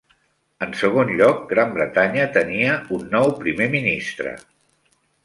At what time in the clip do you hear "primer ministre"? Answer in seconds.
3.45-4.33